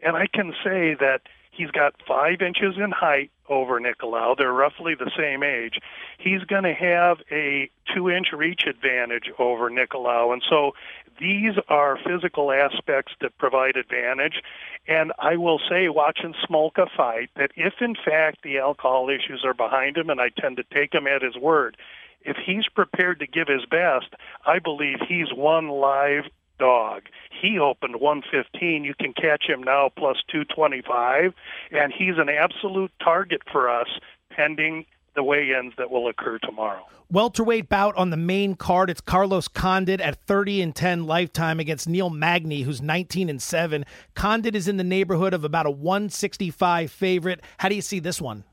And 0.00 0.16
I 0.16 0.28
can 0.28 0.54
say 0.62 0.94
that 0.94 1.22
he's 1.50 1.72
got 1.72 1.94
five 2.06 2.40
inches 2.40 2.76
in 2.76 2.92
height 2.92 3.32
over 3.48 3.80
Nicolau. 3.80 4.36
They're 4.36 4.52
roughly 4.52 4.94
the 4.94 5.10
same 5.16 5.42
age. 5.42 5.80
He's 6.18 6.42
going 6.44 6.62
to 6.62 6.74
have 6.74 7.18
a 7.32 7.68
two 7.92 8.08
inch 8.08 8.28
reach 8.32 8.62
advantage 8.68 9.30
over 9.38 9.68
Nicolau. 9.68 10.32
And 10.32 10.42
so 10.48 10.72
these 11.18 11.54
are 11.68 11.98
physical 12.06 12.52
aspects 12.52 13.12
that 13.20 13.36
provide 13.38 13.76
advantage. 13.76 14.42
And 14.86 15.12
I 15.18 15.36
will 15.36 15.60
say, 15.68 15.88
watching 15.88 16.34
Smolka 16.48 16.88
fight, 16.96 17.30
that 17.36 17.50
if 17.56 17.74
in 17.80 17.94
fact 17.94 18.42
the 18.42 18.58
alcohol 18.58 19.08
issues 19.08 19.44
are 19.44 19.54
behind 19.54 19.96
him, 19.96 20.10
and 20.10 20.20
I 20.20 20.30
tend 20.30 20.56
to 20.56 20.64
take 20.64 20.94
him 20.94 21.06
at 21.06 21.22
his 21.22 21.36
word, 21.36 21.76
if 22.22 22.36
he's 22.36 22.68
prepared 22.68 23.20
to 23.20 23.26
give 23.26 23.48
his 23.48 23.64
best, 23.64 24.14
I 24.44 24.58
believe 24.58 24.98
he's 25.06 25.32
one 25.32 25.68
live 25.68 26.24
dog. 26.58 27.02
He 27.30 27.58
opened 27.58 28.00
115. 28.00 28.84
You 28.84 28.94
can 28.94 29.12
catch 29.12 29.44
him 29.48 29.62
now 29.62 29.90
plus 29.96 30.16
225, 30.28 31.32
and 31.70 31.92
he's 31.92 32.18
an 32.18 32.28
absolute 32.28 32.92
target 33.02 33.42
for 33.50 33.70
us 33.70 33.88
pending 34.30 34.86
the 35.18 35.24
weigh-ins 35.24 35.72
that 35.76 35.90
will 35.90 36.06
occur 36.06 36.38
tomorrow. 36.38 36.86
Welterweight 37.10 37.68
bout 37.68 37.96
on 37.96 38.10
the 38.10 38.16
main 38.16 38.54
card. 38.54 38.88
It's 38.88 39.00
Carlos 39.00 39.48
Condit 39.48 40.00
at 40.00 40.14
30 40.26 40.62
and 40.62 40.76
10 40.76 41.06
lifetime 41.06 41.58
against 41.58 41.88
Neil 41.88 42.08
Magny, 42.08 42.62
who's 42.62 42.80
19 42.80 43.28
and 43.28 43.42
7. 43.42 43.84
Condit 44.14 44.54
is 44.54 44.68
in 44.68 44.76
the 44.76 44.84
neighborhood 44.84 45.34
of 45.34 45.42
about 45.42 45.66
a 45.66 45.72
165 45.72 46.92
favorite. 46.92 47.40
How 47.58 47.68
do 47.68 47.74
you 47.74 47.82
see 47.82 47.98
this 47.98 48.20
one? 48.20 48.44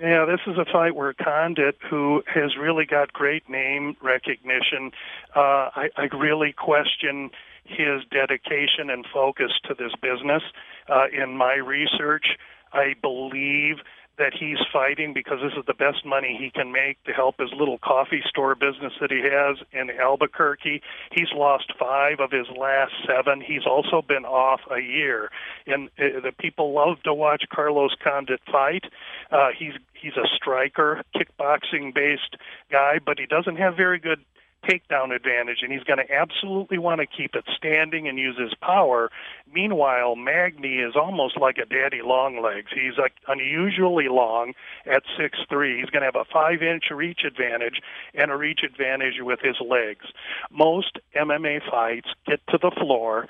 Yeah, 0.00 0.26
this 0.26 0.38
is 0.46 0.56
a 0.58 0.64
fight 0.70 0.94
where 0.94 1.12
Condit, 1.12 1.76
who 1.90 2.22
has 2.32 2.56
really 2.56 2.86
got 2.86 3.12
great 3.12 3.48
name 3.50 3.96
recognition, 4.00 4.92
uh, 5.34 5.70
I, 5.74 5.88
I 5.96 6.02
really 6.16 6.52
question 6.52 7.30
his 7.64 8.02
dedication 8.12 8.90
and 8.90 9.04
focus 9.12 9.50
to 9.64 9.74
this 9.74 9.92
business. 10.00 10.42
Uh, 10.88 11.06
in 11.10 11.36
my 11.36 11.54
research, 11.54 12.26
I 12.72 12.94
believe 13.02 13.76
that 14.18 14.32
he's 14.38 14.58
fighting 14.72 15.12
because 15.12 15.38
this 15.42 15.52
is 15.58 15.64
the 15.66 15.74
best 15.74 16.04
money 16.04 16.36
he 16.38 16.50
can 16.50 16.72
make 16.72 17.02
to 17.04 17.12
help 17.12 17.38
his 17.38 17.50
little 17.52 17.78
coffee 17.78 18.22
store 18.26 18.54
business 18.54 18.92
that 19.00 19.10
he 19.10 19.20
has 19.20 19.58
in 19.72 19.90
Albuquerque. 19.90 20.80
He's 21.12 21.28
lost 21.34 21.72
five 21.78 22.20
of 22.20 22.30
his 22.30 22.46
last 22.58 22.92
seven. 23.06 23.40
He's 23.40 23.66
also 23.66 24.02
been 24.02 24.24
off 24.24 24.60
a 24.70 24.80
year, 24.80 25.30
and 25.66 25.88
uh, 25.98 26.20
the 26.20 26.32
people 26.38 26.72
love 26.72 27.02
to 27.04 27.12
watch 27.12 27.44
Carlos 27.52 27.94
Condit 28.02 28.40
fight. 28.50 28.84
Uh, 29.30 29.48
he's 29.56 29.74
he's 29.94 30.16
a 30.16 30.26
striker, 30.34 31.02
kickboxing 31.14 31.94
based 31.94 32.36
guy, 32.70 32.98
but 33.04 33.18
he 33.18 33.26
doesn't 33.26 33.56
have 33.56 33.76
very 33.76 33.98
good 33.98 34.20
takedown 34.68 35.14
advantage, 35.14 35.58
and 35.62 35.72
he's 35.72 35.82
going 35.84 35.98
to 35.98 36.12
absolutely 36.12 36.78
want 36.78 37.00
to 37.00 37.06
keep 37.06 37.34
it 37.34 37.44
standing 37.56 38.08
and 38.08 38.18
use 38.18 38.38
his 38.38 38.54
power. 38.60 39.10
Meanwhile, 39.52 40.16
Magny 40.16 40.78
is 40.78 40.94
almost 40.96 41.38
like 41.38 41.58
a 41.58 41.66
daddy 41.66 42.00
long 42.02 42.42
legs. 42.42 42.70
He's 42.74 42.98
like 42.98 43.14
unusually 43.28 44.08
long 44.08 44.54
at 44.86 45.02
six 45.18 45.38
three. 45.48 45.80
He's 45.80 45.90
going 45.90 46.02
to 46.02 46.06
have 46.06 46.16
a 46.16 46.24
five 46.32 46.62
inch 46.62 46.84
reach 46.90 47.20
advantage 47.26 47.80
and 48.14 48.30
a 48.30 48.36
reach 48.36 48.60
advantage 48.64 49.20
with 49.20 49.40
his 49.40 49.56
legs. 49.60 50.06
Most 50.50 50.98
MMA 51.14 51.60
fights 51.70 52.08
get 52.26 52.40
to 52.48 52.58
the 52.60 52.70
floor 52.70 53.26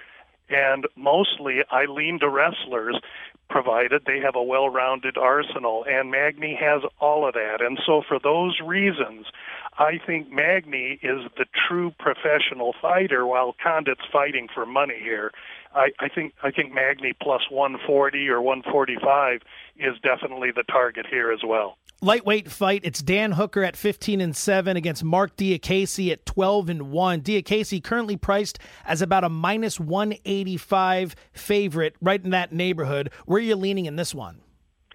and 0.49 0.87
mostly 0.97 1.63
I 1.71 1.87
lean 1.87 2.21
to 2.21 2.29
wrestlers 2.29 3.01
provided 3.49 4.03
they 4.07 4.21
have 4.21 4.35
a 4.35 4.43
well-rounded 4.43 5.17
arsenal 5.17 5.85
and 5.89 6.11
Magny 6.11 6.57
has 6.61 6.83
all 7.01 7.27
of 7.27 7.35
that 7.35 7.61
and 7.61 7.79
so 7.87 8.03
for 8.07 8.19
those 8.19 8.59
reasons 8.65 9.27
I 9.79 10.01
think 10.07 10.33
Magny 10.33 10.99
is 11.03 11.31
the 11.37 11.45
true 11.69 11.93
professional 11.99 12.75
fighter, 12.81 13.27
while 13.27 13.55
Condit's 13.63 14.01
fighting 14.11 14.49
for 14.55 14.65
money 14.65 14.99
here. 15.03 15.33
I, 15.75 15.89
I 16.01 16.09
think 16.09 16.33
I 16.43 16.51
think 16.51 16.73
Magny 16.73 17.13
plus 17.21 17.43
140 17.51 18.29
or 18.29 18.41
145 18.41 19.43
is 19.77 19.95
definitely 20.03 20.51
the 20.51 20.63
target 20.63 21.07
here 21.11 21.31
as 21.31 21.41
well. 21.47 21.77
Lightweight 22.01 22.51
fight. 22.51 22.83
It's 22.85 23.03
Dan 23.03 23.33
Hooker 23.33 23.63
at 23.63 23.77
15 23.77 24.21
and 24.21 24.37
7 24.37 24.77
against 24.77 25.03
Marc 25.03 25.37
Diakiese 25.37 26.13
at 26.13 26.27
12 26.27 26.69
and 26.69 26.91
1. 26.91 27.23
Diakiese 27.23 27.83
currently 27.83 28.17
priced 28.17 28.59
as 28.85 29.01
about 29.01 29.25
a 29.25 29.29
minus 29.29 29.81
185 29.81 31.17
favorite, 31.33 31.97
right 32.01 32.23
in 32.23 32.31
that 32.31 32.53
neighborhood. 32.53 33.11
Where 33.25 33.39
are 33.39 33.41
you 33.41 33.57
leaning 33.57 33.87
in 33.87 33.97
this 33.97 34.15
one? 34.15 34.41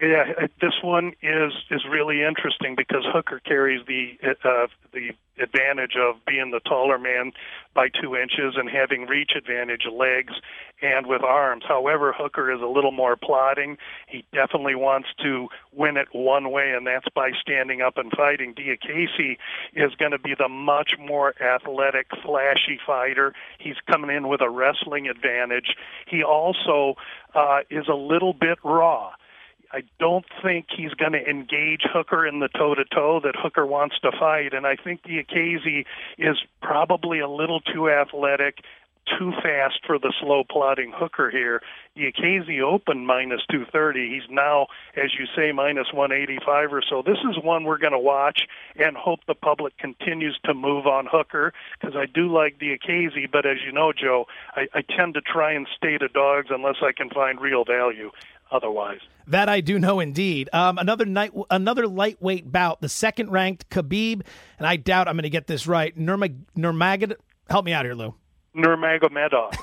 Yeah, 0.02 0.24
this 0.60 0.74
one 0.82 1.12
is 1.22 1.52
is 1.70 1.82
really 1.88 2.24
interesting 2.24 2.74
because 2.76 3.04
Hooker 3.06 3.38
carries 3.38 3.86
the 3.86 4.18
uh, 4.44 4.66
the 4.92 5.12
advantage 5.40 5.94
of 5.96 6.16
being 6.26 6.50
the 6.50 6.58
taller 6.58 6.98
man 6.98 7.30
by 7.72 7.88
two 7.88 8.16
inches 8.16 8.54
and 8.56 8.68
having 8.68 9.06
reach 9.06 9.30
advantage 9.36 9.86
legs 9.92 10.34
and 10.82 11.06
with 11.06 11.22
arms. 11.22 11.62
However, 11.68 12.12
Hooker 12.12 12.50
is 12.52 12.60
a 12.60 12.66
little 12.66 12.90
more 12.90 13.16
plodding. 13.16 13.78
He 14.08 14.24
definitely 14.32 14.74
wants 14.74 15.08
to 15.22 15.46
win 15.72 15.96
it 15.96 16.08
one 16.10 16.50
way, 16.50 16.72
and 16.72 16.84
that's 16.84 17.08
by 17.14 17.30
standing 17.40 17.80
up 17.80 17.96
and 17.96 18.10
fighting. 18.10 18.54
Diakiese 18.54 19.38
is 19.74 19.94
going 19.94 20.10
to 20.10 20.18
be 20.18 20.34
the 20.36 20.48
much 20.48 20.94
more 20.98 21.32
athletic, 21.40 22.08
flashy 22.24 22.80
fighter. 22.84 23.34
He's 23.60 23.76
coming 23.88 24.14
in 24.14 24.26
with 24.26 24.40
a 24.40 24.50
wrestling 24.50 25.06
advantage. 25.06 25.76
He 26.08 26.24
also 26.24 26.96
uh, 27.36 27.60
is 27.70 27.86
a 27.86 27.94
little 27.94 28.32
bit 28.32 28.58
raw 28.64 29.12
I 29.72 29.82
don't 29.98 30.26
think 30.42 30.66
he's 30.76 30.92
going 30.92 31.12
to 31.12 31.26
engage 31.26 31.82
Hooker 31.90 32.26
in 32.26 32.40
the 32.40 32.48
toe 32.48 32.74
to 32.74 32.84
toe 32.84 33.20
that 33.24 33.34
Hooker 33.36 33.66
wants 33.66 33.98
to 34.00 34.12
fight. 34.12 34.52
And 34.52 34.66
I 34.66 34.76
think 34.76 35.02
Diakiese 35.02 35.86
is 36.18 36.36
probably 36.60 37.20
a 37.20 37.28
little 37.28 37.60
too 37.60 37.88
athletic, 37.88 38.58
too 39.18 39.32
fast 39.42 39.80
for 39.86 39.98
the 39.98 40.12
slow 40.20 40.44
plodding 40.44 40.92
Hooker 40.94 41.30
here. 41.30 41.62
Diakiese 41.96 42.60
opened 42.60 43.06
minus 43.06 43.40
230. 43.50 44.10
He's 44.10 44.30
now, 44.30 44.66
as 44.94 45.10
you 45.18 45.24
say, 45.34 45.52
minus 45.52 45.86
185 45.92 46.72
or 46.72 46.82
so. 46.88 47.02
This 47.02 47.18
is 47.30 47.42
one 47.42 47.64
we're 47.64 47.78
going 47.78 47.92
to 47.92 47.98
watch 47.98 48.42
and 48.76 48.94
hope 48.94 49.20
the 49.26 49.34
public 49.34 49.76
continues 49.78 50.38
to 50.44 50.52
move 50.52 50.86
on 50.86 51.06
Hooker 51.10 51.54
because 51.80 51.96
I 51.96 52.04
do 52.04 52.30
like 52.30 52.58
Diakiese, 52.58 53.30
but 53.30 53.46
as 53.46 53.56
you 53.64 53.72
know, 53.72 53.92
Joe, 53.92 54.26
I, 54.54 54.68
I 54.74 54.82
tend 54.82 55.14
to 55.14 55.22
try 55.22 55.52
and 55.52 55.66
stay 55.76 55.96
to 55.96 56.08
dogs 56.08 56.48
unless 56.50 56.76
I 56.82 56.92
can 56.92 57.08
find 57.08 57.40
real 57.40 57.64
value 57.64 58.10
otherwise. 58.52 59.00
That 59.26 59.48
I 59.48 59.60
do 59.60 59.78
know 59.78 60.00
indeed. 60.00 60.48
Um, 60.52 60.78
another 60.78 61.04
night, 61.04 61.32
another 61.50 61.86
lightweight 61.86 62.50
bout. 62.50 62.80
The 62.80 62.88
second 62.88 63.30
ranked 63.30 63.68
Khabib, 63.70 64.22
and 64.58 64.66
I 64.66 64.76
doubt 64.76 65.08
I'm 65.08 65.14
going 65.14 65.22
to 65.22 65.30
get 65.30 65.46
this 65.46 65.66
right. 65.66 65.96
Nurmag- 65.96 66.44
Nurmagomedov. 66.56 67.16
Help 67.48 67.64
me 67.64 67.72
out 67.72 67.84
here, 67.84 67.94
Lou. 67.94 68.14
Nurmagomedov. 68.54 69.54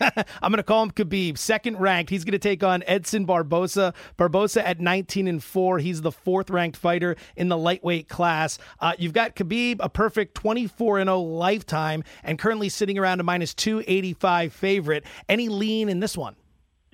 I'm 0.42 0.52
going 0.52 0.58
to 0.58 0.62
call 0.62 0.84
him 0.84 0.90
Khabib, 0.92 1.36
second 1.36 1.78
ranked. 1.80 2.10
He's 2.10 2.24
going 2.24 2.32
to 2.32 2.38
take 2.38 2.62
on 2.62 2.84
Edson 2.86 3.24
Barboza. 3.24 3.92
Barboza 4.16 4.66
at 4.66 4.80
19 4.80 5.26
and 5.26 5.42
four. 5.42 5.78
He's 5.78 6.02
the 6.02 6.12
fourth 6.12 6.50
ranked 6.50 6.76
fighter 6.76 7.16
in 7.34 7.48
the 7.48 7.58
lightweight 7.58 8.08
class. 8.08 8.58
Uh, 8.78 8.92
you've 8.98 9.12
got 9.12 9.34
Khabib, 9.34 9.78
a 9.80 9.88
perfect 9.88 10.34
24 10.36 11.00
and 11.00 11.08
0 11.08 11.20
lifetime, 11.20 12.04
and 12.22 12.38
currently 12.38 12.68
sitting 12.68 12.98
around 12.98 13.20
a 13.20 13.24
minus 13.24 13.52
285 13.54 14.52
favorite. 14.52 15.04
Any 15.28 15.48
lean 15.48 15.88
in 15.88 16.00
this 16.00 16.16
one? 16.16 16.36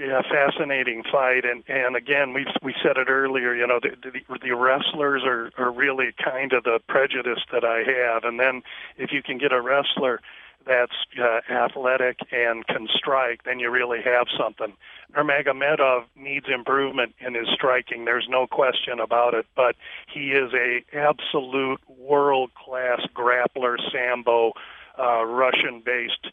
Yeah, 0.02 0.21
fascinating 0.23 1.04
fight, 1.04 1.44
and 1.44 1.62
and 1.68 1.94
again, 1.94 2.32
we 2.32 2.44
we 2.61 2.75
said 2.82 2.97
it 2.97 3.09
earlier. 3.09 3.54
You 3.54 3.68
know, 3.68 3.78
the, 3.80 3.90
the 4.02 4.38
the 4.40 4.50
wrestlers 4.50 5.23
are 5.25 5.52
are 5.56 5.71
really 5.71 6.12
kind 6.21 6.52
of 6.52 6.64
the 6.64 6.80
prejudice 6.88 7.38
that 7.52 7.64
I 7.64 7.85
have, 7.85 8.25
and 8.25 8.40
then 8.40 8.62
if 8.97 9.12
you 9.12 9.23
can 9.23 9.38
get 9.38 9.52
a 9.52 9.61
wrestler 9.61 10.21
that's 10.66 10.97
uh, 11.21 11.40
athletic 11.49 12.18
and 12.32 12.66
can 12.66 12.88
strike, 12.92 13.44
then 13.44 13.61
you 13.61 13.71
really 13.71 14.02
have 14.02 14.26
something. 14.37 14.73
Nurmagomedov 15.14 16.06
needs 16.16 16.47
improvement 16.52 17.14
in 17.21 17.35
his 17.35 17.47
striking. 17.54 18.04
There's 18.04 18.26
no 18.28 18.49
question 18.49 18.99
about 18.99 19.35
it, 19.35 19.47
but 19.54 19.76
he 20.12 20.32
is 20.32 20.52
a 20.52 20.85
absolute 20.97 21.80
world 21.87 22.50
class 22.54 23.02
grappler, 23.14 23.76
sambo, 23.92 24.52
uh, 24.99 25.25
Russian 25.25 25.80
based 25.85 26.26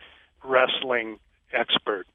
wrestling 0.43 1.19
expert 1.53 2.07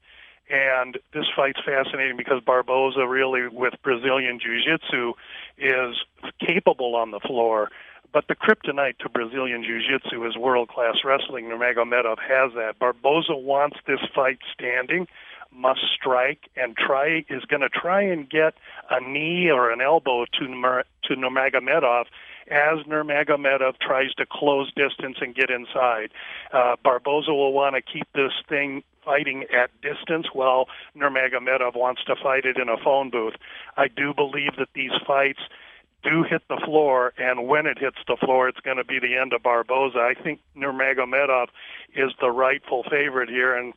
and 0.49 0.97
this 1.13 1.25
fight's 1.35 1.59
fascinating 1.65 2.17
because 2.17 2.41
Barboza 2.43 3.07
really, 3.07 3.47
with 3.47 3.73
Brazilian 3.83 4.39
Jiu 4.39 4.59
Jitsu, 4.63 5.13
is 5.57 5.95
capable 6.39 6.95
on 6.95 7.11
the 7.11 7.19
floor. 7.19 7.69
But 8.13 8.27
the 8.27 8.35
kryptonite 8.35 8.97
to 8.99 9.09
Brazilian 9.09 9.63
Jiu 9.63 9.79
Jitsu 9.81 10.25
is 10.25 10.37
world 10.37 10.69
class 10.69 10.97
wrestling. 11.03 11.45
Nurmagomedov 11.45 12.17
has 12.19 12.53
that. 12.55 12.79
Barboza 12.79 13.35
wants 13.35 13.77
this 13.87 13.99
fight 14.13 14.39
standing. 14.53 15.07
must 15.51 15.81
strike 15.93 16.49
and 16.55 16.77
try 16.77 17.25
is 17.29 17.43
going 17.45 17.61
to 17.61 17.69
try 17.69 18.01
and 18.01 18.29
get 18.29 18.53
a 18.89 19.01
knee 19.01 19.49
or 19.49 19.71
an 19.71 19.81
elbow 19.81 20.25
to 20.25 20.83
to 21.03 21.15
Nurmagomedov 21.15 22.05
as 22.47 22.85
Nurmagomedov 22.85 23.79
tries 23.79 24.13
to 24.13 24.25
close 24.29 24.71
distance 24.73 25.17
and 25.19 25.33
get 25.33 25.49
inside. 25.49 26.11
Uh, 26.53 26.75
Barboza 26.83 27.33
will 27.33 27.53
want 27.53 27.75
to 27.75 27.81
keep 27.81 28.07
this 28.13 28.31
thing 28.47 28.83
fighting 29.05 29.45
at 29.53 29.69
distance 29.81 30.27
while 30.33 30.67
Nurmagomedov 30.97 31.75
wants 31.75 32.03
to 32.05 32.15
fight 32.21 32.45
it 32.45 32.57
in 32.57 32.67
a 32.67 32.77
phone 32.83 33.09
booth. 33.09 33.35
I 33.77 33.87
do 33.87 34.13
believe 34.13 34.55
that 34.57 34.69
these 34.73 34.91
fights 35.05 35.39
do 36.03 36.23
hit 36.23 36.43
the 36.49 36.61
floor, 36.63 37.13
and 37.17 37.47
when 37.47 37.65
it 37.65 37.79
hits 37.79 37.97
the 38.07 38.17
floor, 38.17 38.47
it's 38.47 38.59
going 38.59 38.77
to 38.77 38.83
be 38.83 38.99
the 38.99 39.15
end 39.17 39.33
of 39.33 39.43
Barboza. 39.43 39.99
I 39.99 40.13
think 40.13 40.39
Nurmagomedov 40.55 41.47
is 41.95 42.11
the 42.19 42.31
rightful 42.31 42.83
favorite 42.89 43.29
here, 43.29 43.55
and 43.55 43.73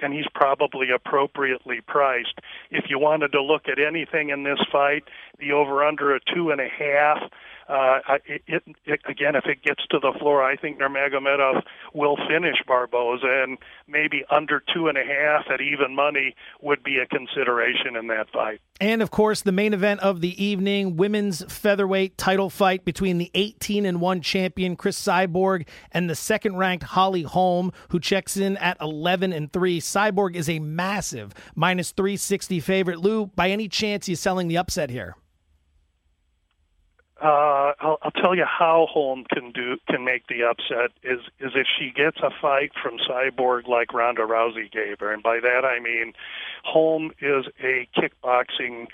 and 0.00 0.12
he's 0.12 0.26
probably 0.34 0.90
appropriately 0.94 1.80
priced. 1.80 2.38
If 2.70 2.84
you 2.88 2.98
wanted 3.00 3.32
to 3.32 3.42
look 3.42 3.68
at 3.68 3.78
anything 3.78 4.30
in 4.30 4.44
this 4.44 4.60
fight, 4.70 5.04
the 5.38 5.52
over 5.52 5.84
under 5.84 6.14
a 6.14 6.20
two 6.34 6.50
and 6.50 6.60
a 6.60 6.68
half 6.68 7.30
uh, 7.68 8.18
it, 8.26 8.42
it, 8.46 8.62
it, 8.84 9.00
again, 9.08 9.34
if 9.34 9.46
it 9.46 9.62
gets 9.62 9.86
to 9.90 9.98
the 9.98 10.12
floor, 10.18 10.42
I 10.42 10.56
think 10.56 10.78
Nurmagomedov 10.78 11.62
will 11.94 12.16
finish 12.28 12.56
Barboza, 12.66 13.44
and 13.44 13.58
maybe 13.88 14.24
under 14.30 14.62
two 14.74 14.88
and 14.88 14.98
a 14.98 15.04
half 15.04 15.44
at 15.50 15.60
even 15.60 15.94
money 15.94 16.34
would 16.60 16.82
be 16.82 16.98
a 16.98 17.06
consideration 17.06 17.96
in 17.96 18.08
that 18.08 18.30
fight. 18.30 18.60
And 18.80 19.00
of 19.00 19.10
course, 19.10 19.42
the 19.42 19.52
main 19.52 19.74
event 19.74 20.00
of 20.00 20.20
the 20.20 20.42
evening, 20.42 20.96
women's 20.96 21.44
featherweight 21.50 22.18
title 22.18 22.50
fight 22.50 22.84
between 22.84 23.18
the 23.18 23.30
18 23.34 23.86
and 23.86 24.00
1 24.00 24.20
champion 24.20 24.76
Cris 24.76 25.00
Cyborg 25.00 25.66
and 25.92 26.10
the 26.10 26.14
second 26.14 26.56
ranked 26.56 26.84
Holly 26.84 27.22
Holm, 27.22 27.72
who 27.88 28.00
checks 28.00 28.36
in 28.36 28.56
at 28.58 28.76
11 28.80 29.32
and 29.32 29.52
3. 29.52 29.80
Cyborg 29.80 30.34
is 30.34 30.48
a 30.48 30.58
massive 30.58 31.32
minus 31.54 31.92
360 31.92 32.60
favorite. 32.60 32.98
Lou, 32.98 33.26
by 33.28 33.50
any 33.50 33.68
chance, 33.68 34.06
he's 34.06 34.20
selling 34.20 34.48
the 34.48 34.58
upset 34.58 34.90
here? 34.90 35.16
Uh, 37.22 37.72
I'll, 37.80 37.98
I'll 38.02 38.10
tell 38.10 38.34
you 38.34 38.44
how 38.44 38.86
Holm 38.90 39.24
can 39.32 39.52
do 39.52 39.76
can 39.88 40.04
make 40.04 40.26
the 40.26 40.42
upset 40.42 40.90
is 41.02 41.20
is 41.40 41.52
if 41.54 41.66
she 41.78 41.90
gets 41.90 42.18
a 42.18 42.30
fight 42.40 42.72
from 42.82 42.98
Cyborg 42.98 43.68
like 43.68 43.92
Ronda 43.92 44.22
Rousey 44.22 44.70
gave 44.70 44.98
her, 45.00 45.12
and 45.12 45.22
by 45.22 45.38
that 45.40 45.64
I 45.64 45.80
mean 45.80 46.12
Holm 46.64 47.12
is 47.20 47.46
a 47.62 47.88
kickboxing 47.96 48.88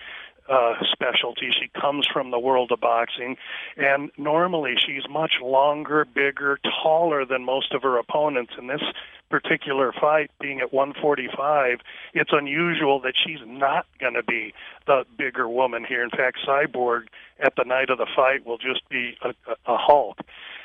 uh, 0.48 0.74
specialty. 0.92 1.50
She 1.52 1.68
comes 1.80 2.06
from 2.12 2.30
the 2.30 2.38
world 2.38 2.72
of 2.72 2.80
boxing, 2.80 3.36
and 3.76 4.10
normally 4.16 4.74
she's 4.76 5.02
much 5.08 5.34
longer, 5.42 6.04
bigger, 6.04 6.58
taller 6.82 7.24
than 7.24 7.44
most 7.44 7.72
of 7.74 7.82
her 7.82 7.98
opponents. 7.98 8.52
In 8.58 8.66
this 8.66 8.82
particular 9.30 9.92
fight, 9.92 10.30
being 10.40 10.60
at 10.60 10.72
145, 10.72 11.80
it's 12.14 12.30
unusual 12.32 13.00
that 13.00 13.14
she's 13.22 13.40
not 13.46 13.86
going 14.00 14.14
to 14.14 14.22
be 14.22 14.54
the 14.86 15.04
bigger 15.16 15.48
woman 15.48 15.84
here. 15.84 16.02
In 16.02 16.10
fact, 16.10 16.38
Cyborg 16.46 17.08
at 17.40 17.54
the 17.56 17.64
night 17.64 17.90
of 17.90 17.98
the 17.98 18.06
fight 18.16 18.46
will 18.46 18.58
just 18.58 18.88
be 18.88 19.16
a, 19.22 19.28
a, 19.28 19.74
a 19.74 19.76
Hulk. 19.76 20.18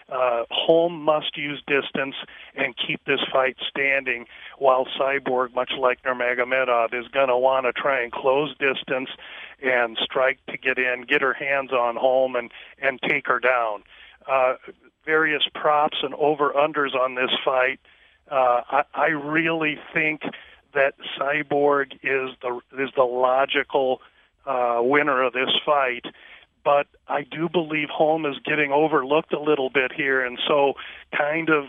Uh, 0.10 0.44
Holm 0.52 1.02
must 1.02 1.38
use 1.38 1.62
distance 1.68 2.16
and 2.56 2.76
keep 2.76 3.04
this 3.06 3.22
fight 3.32 3.58
standing, 3.70 4.26
while 4.58 4.86
Cyborg, 5.00 5.54
much 5.54 5.72
like 5.80 6.04
Nurmagomedov, 6.04 6.94
is 6.94 7.08
going 7.08 7.30
to 7.30 7.38
want 7.38 7.66
to 7.66 7.74
try 7.74 8.02
and 8.02 8.12
close 8.12 8.56
distance 8.58 9.10
and 9.62 9.98
strike 10.02 10.40
to 10.48 10.58
get 10.58 10.78
in, 10.78 11.06
get 11.08 11.22
her 11.22 11.34
hands 11.34 11.72
on 11.72 11.96
Holm, 11.96 12.36
and 12.36 12.52
and 12.82 13.00
take 13.02 13.28
her 13.28 13.40
down. 13.40 13.84
Uh, 14.28 14.56
various 15.06 15.44
props 15.54 15.98
and 16.02 16.14
over 16.16 16.52
unders 16.52 16.96
on 16.96 17.16
this 17.16 17.32
fight. 17.44 17.80
Uh, 18.30 18.62
I, 18.70 18.84
I 18.94 19.08
really 19.08 19.78
think 19.94 20.22
that 20.74 20.96
Cyborg 21.20 21.94
is 22.04 22.36
the 22.42 22.60
is 22.78 22.90
the 22.96 23.04
logical 23.04 24.02
uh, 24.46 24.80
winner 24.82 25.24
of 25.24 25.34
this 25.34 25.50
fight 25.66 26.06
but 26.64 26.88
I 27.08 27.24
do 27.24 27.50
believe 27.50 27.90
Holm 27.90 28.26
is 28.26 28.38
getting 28.46 28.72
overlooked 28.72 29.34
a 29.34 29.40
little 29.40 29.70
bit 29.70 29.92
here, 29.92 30.24
and 30.26 30.40
so 30.48 30.74
kind 31.16 31.50
of 31.50 31.66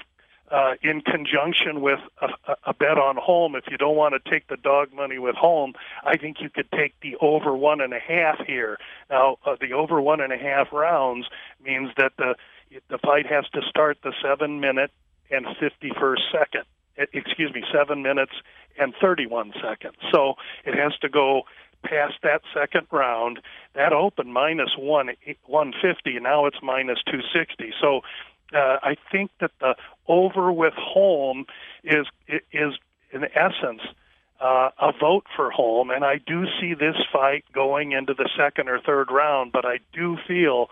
uh, 0.50 0.74
in 0.82 1.00
conjunction 1.00 1.80
with 1.80 2.00
a, 2.20 2.28
a 2.66 2.74
bet 2.74 2.98
on 2.98 3.16
Holm, 3.16 3.56
if 3.56 3.64
you 3.70 3.76
don't 3.78 3.96
want 3.96 4.14
to 4.14 4.30
take 4.30 4.46
the 4.48 4.56
dog 4.56 4.92
money 4.94 5.18
with 5.18 5.34
Holm, 5.34 5.72
I 6.04 6.16
think 6.16 6.36
you 6.40 6.50
could 6.50 6.70
take 6.70 6.94
the 7.00 7.16
over 7.20 7.56
one 7.56 7.80
and 7.80 7.92
a 7.92 7.98
half 7.98 8.46
here. 8.46 8.78
Now, 9.10 9.38
uh, 9.44 9.56
the 9.60 9.72
over 9.72 10.00
one 10.00 10.20
and 10.20 10.32
a 10.32 10.38
half 10.38 10.72
rounds 10.72 11.26
means 11.62 11.90
that 11.96 12.12
the 12.18 12.34
the 12.88 12.98
fight 12.98 13.26
has 13.26 13.44
to 13.54 13.62
start 13.68 13.98
the 14.02 14.12
seven 14.22 14.60
minute 14.60 14.90
and 15.30 15.46
fifty 15.58 15.90
first 15.98 16.22
second. 16.30 16.64
Excuse 16.96 17.52
me, 17.52 17.64
seven 17.72 18.02
minutes 18.02 18.32
and 18.78 18.94
31 19.00 19.52
seconds. 19.62 19.96
So 20.12 20.34
it 20.64 20.74
has 20.74 20.96
to 21.00 21.08
go 21.08 21.42
past 21.84 22.14
that 22.22 22.42
second 22.52 22.86
round. 22.90 23.40
That 23.74 23.92
opened 23.92 24.32
minus 24.32 24.70
one 24.76 25.10
150. 25.46 26.18
Now 26.20 26.46
it's 26.46 26.58
minus 26.62 26.98
260. 27.06 27.72
So 27.80 28.00
uh, 28.54 28.78
I 28.82 28.96
think 29.10 29.30
that 29.40 29.52
the 29.60 29.74
over 30.08 30.52
with 30.52 30.74
Holm 30.76 31.46
is 31.82 32.06
is 32.28 32.74
in 33.12 33.24
essence 33.24 33.82
uh, 34.40 34.70
a 34.80 34.92
vote 34.98 35.24
for 35.36 35.50
Holm, 35.50 35.90
and 35.90 36.04
I 36.04 36.18
do 36.18 36.44
see 36.60 36.74
this 36.74 36.96
fight 37.12 37.44
going 37.52 37.92
into 37.92 38.14
the 38.14 38.28
second 38.36 38.68
or 38.68 38.80
third 38.80 39.10
round. 39.10 39.52
But 39.52 39.64
I 39.64 39.78
do 39.92 40.16
feel 40.26 40.68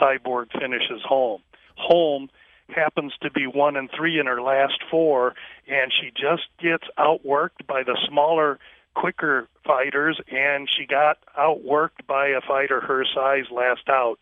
Cyborg 0.00 0.50
finishes 0.58 1.02
Holm. 1.06 1.42
Holm 1.76 2.30
happens 2.68 3.12
to 3.22 3.30
be 3.30 3.46
one 3.46 3.76
and 3.76 3.90
three 3.96 4.18
in 4.18 4.26
her 4.26 4.40
last 4.40 4.78
four, 4.90 5.34
and 5.68 5.92
she 5.92 6.10
just 6.10 6.48
gets 6.60 6.84
outworked 6.98 7.66
by 7.66 7.82
the 7.82 7.98
smaller 8.08 8.58
quicker 8.94 9.48
fighters, 9.64 10.20
and 10.30 10.68
she 10.68 10.86
got 10.86 11.18
outworked 11.38 12.06
by 12.06 12.28
a 12.28 12.40
fighter 12.40 12.80
her 12.80 13.04
size 13.14 13.44
last 13.50 13.88
out. 13.88 14.18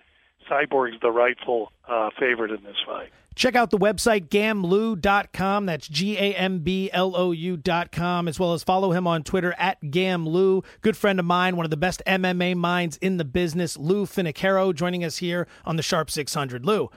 Cyborg's 0.51 1.01
the 1.01 1.11
rightful 1.11 1.73
uh, 1.89 2.11
favorite 2.19 2.51
in 2.51 2.63
this 2.65 2.77
fight. 2.87 3.11
Check 3.37 3.55
out 3.55 3.71
the 3.71 3.79
website 3.79 4.29
gamblou.com. 4.29 5.67
That's 5.67 5.87
G 5.87 6.19
A 6.19 6.35
M 6.35 6.59
B 6.59 6.91
L 6.93 7.15
O 7.17 7.31
U.com, 7.31 8.27
as 8.29 8.41
well 8.41 8.55
as 8.55 8.65
follow 8.65 8.93
him 8.93 9.07
on 9.07 9.23
Twitter 9.23 9.55
at 9.57 9.81
gamblou. 9.81 10.65
Good 10.81 10.97
friend 10.97 11.19
of 11.21 11.25
mine, 11.25 11.57
one 11.57 11.65
of 11.65 11.71
the 11.71 11.77
best 11.77 12.03
MMA 12.07 12.57
minds 12.57 12.99
in 12.99 13.19
the 13.19 13.25
business, 13.25 13.79
Lou 13.79 14.05
Finocchiaro, 14.05 14.75
joining 14.75 15.05
us 15.05 15.19
here 15.19 15.47
on 15.65 15.77
the 15.77 15.83
Sharp 15.83 16.11
600. 16.11 16.67
Lou, 16.67 16.91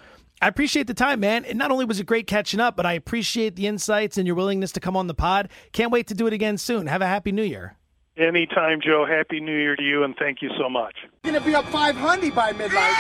I 0.44 0.48
appreciate 0.48 0.88
the 0.88 0.94
time, 0.94 1.22
man. 1.22 1.46
And 1.46 1.58
not 1.58 1.72
only 1.72 1.86
was 1.86 2.02
it 2.02 2.06
great 2.06 2.28
catching 2.28 2.60
up, 2.60 2.76
but 2.76 2.86
I 2.86 2.92
appreciate 2.94 3.56
the 3.56 3.66
insights 3.66 4.18
and 4.18 4.28
your 4.28 4.36
willingness 4.36 4.74
to 4.74 4.82
come 4.82 4.98
on 4.98 5.08
the 5.08 5.14
pod. 5.14 5.48
Can't 5.72 5.90
wait 5.90 6.08
to 6.08 6.14
do 6.14 6.28
it 6.28 6.34
again 6.34 6.58
soon. 6.58 6.88
Have 6.88 7.02
a 7.02 7.08
happy 7.08 7.32
new 7.32 7.44
year. 7.44 7.78
Anytime, 8.18 8.82
Joe. 8.82 9.06
Happy 9.10 9.40
New 9.40 9.58
Year 9.58 9.78
to 9.78 9.82
you, 9.82 10.04
and 10.04 10.16
thank 10.20 10.42
you 10.42 10.50
so 10.60 10.70
much. 10.70 10.94
Going 11.24 11.34
to 11.34 11.42
be 11.42 11.56
up 11.56 11.66
500 11.70 12.36
by 12.36 12.52
midnight. 12.52 12.94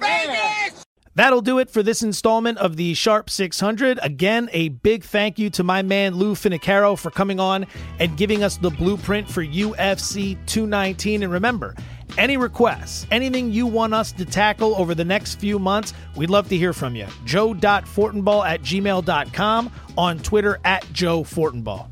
Yeah, 0.00 0.70
That'll 1.14 1.42
do 1.42 1.58
it 1.58 1.68
for 1.68 1.82
this 1.82 2.02
installment 2.02 2.58
of 2.58 2.76
the 2.76 2.94
Sharp 2.94 3.28
600. 3.28 3.98
Again, 4.02 4.48
a 4.52 4.68
big 4.68 5.04
thank 5.04 5.38
you 5.38 5.50
to 5.50 5.64
my 5.64 5.82
man 5.82 6.14
Lou 6.14 6.34
Finocchiaro 6.34 6.96
for 6.96 7.10
coming 7.10 7.40
on 7.40 7.66
and 7.98 8.16
giving 8.16 8.42
us 8.42 8.56
the 8.56 8.70
blueprint 8.70 9.28
for 9.28 9.44
UFC 9.44 10.38
219. 10.46 11.24
And 11.24 11.32
remember, 11.32 11.74
any 12.16 12.36
requests, 12.36 13.06
anything 13.10 13.52
you 13.52 13.66
want 13.66 13.94
us 13.94 14.12
to 14.12 14.24
tackle 14.24 14.74
over 14.76 14.94
the 14.94 15.04
next 15.04 15.36
few 15.36 15.58
months, 15.58 15.92
we'd 16.16 16.30
love 16.30 16.48
to 16.48 16.56
hear 16.56 16.72
from 16.72 16.96
you. 16.96 17.06
Joe.fortenbaugh 17.24 18.48
at 18.48 18.62
gmail.com, 18.62 19.72
on 19.96 20.18
Twitter 20.20 20.58
at 20.64 20.86
Joe 20.92 21.22
Fortenbaugh. 21.22 21.88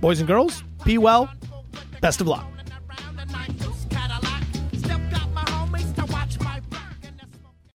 Boys 0.00 0.20
and 0.20 0.26
girls, 0.26 0.62
be 0.84 0.98
well. 0.98 1.30
Best 2.00 2.20
of 2.20 2.28
luck. 2.28 2.55